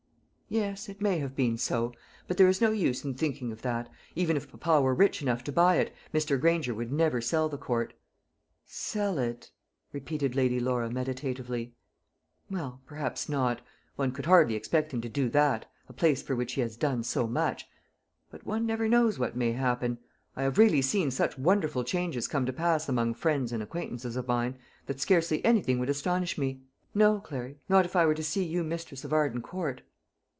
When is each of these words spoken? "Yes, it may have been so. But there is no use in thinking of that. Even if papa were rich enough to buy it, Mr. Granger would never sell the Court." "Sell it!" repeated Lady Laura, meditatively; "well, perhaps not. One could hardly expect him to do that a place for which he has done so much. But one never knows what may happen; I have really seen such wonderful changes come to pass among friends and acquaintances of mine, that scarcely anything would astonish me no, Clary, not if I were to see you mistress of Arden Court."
"Yes, 0.53 0.89
it 0.89 0.99
may 0.99 1.19
have 1.19 1.33
been 1.33 1.57
so. 1.57 1.93
But 2.27 2.35
there 2.35 2.49
is 2.49 2.59
no 2.59 2.71
use 2.71 3.05
in 3.05 3.13
thinking 3.13 3.53
of 3.53 3.61
that. 3.61 3.87
Even 4.15 4.35
if 4.35 4.51
papa 4.51 4.81
were 4.81 4.93
rich 4.93 5.21
enough 5.21 5.45
to 5.45 5.51
buy 5.53 5.77
it, 5.77 5.93
Mr. 6.13 6.37
Granger 6.37 6.73
would 6.75 6.91
never 6.91 7.21
sell 7.21 7.47
the 7.47 7.57
Court." 7.57 7.93
"Sell 8.65 9.17
it!" 9.17 9.49
repeated 9.93 10.35
Lady 10.35 10.59
Laura, 10.59 10.89
meditatively; 10.89 11.73
"well, 12.49 12.81
perhaps 12.85 13.29
not. 13.29 13.61
One 13.95 14.11
could 14.11 14.25
hardly 14.25 14.55
expect 14.55 14.93
him 14.93 14.99
to 14.99 15.07
do 15.07 15.29
that 15.29 15.71
a 15.87 15.93
place 15.93 16.21
for 16.21 16.35
which 16.35 16.51
he 16.51 16.59
has 16.59 16.75
done 16.75 17.03
so 17.05 17.27
much. 17.27 17.65
But 18.29 18.45
one 18.45 18.65
never 18.65 18.89
knows 18.89 19.17
what 19.17 19.37
may 19.37 19.53
happen; 19.53 19.99
I 20.35 20.43
have 20.43 20.57
really 20.57 20.81
seen 20.81 21.11
such 21.11 21.37
wonderful 21.37 21.85
changes 21.85 22.27
come 22.27 22.45
to 22.45 22.51
pass 22.51 22.89
among 22.89 23.13
friends 23.13 23.53
and 23.53 23.63
acquaintances 23.63 24.17
of 24.17 24.27
mine, 24.27 24.59
that 24.87 24.99
scarcely 24.99 25.45
anything 25.45 25.79
would 25.79 25.89
astonish 25.89 26.37
me 26.37 26.61
no, 26.93 27.21
Clary, 27.21 27.59
not 27.69 27.85
if 27.85 27.95
I 27.95 28.05
were 28.05 28.15
to 28.15 28.21
see 28.23 28.43
you 28.43 28.65
mistress 28.65 29.05
of 29.05 29.13
Arden 29.13 29.41
Court." 29.41 29.81